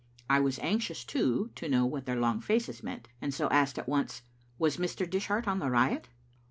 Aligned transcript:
I 0.27 0.39
was 0.39 0.57
anxious, 0.63 1.03
too, 1.05 1.51
to 1.53 1.69
know 1.69 1.85
what 1.85 2.07
their 2.07 2.19
long 2.19 2.41
faces 2.41 2.81
meant, 2.81 3.07
and 3.21 3.31
so 3.31 3.47
asked 3.51 3.77
at 3.77 3.87
once— 3.87 4.23
"Was 4.57 4.77
Mr. 4.77 5.07
Dishart 5.07 5.47
on 5.47 5.59
the 5.59 5.69
riot?" 5.69 6.07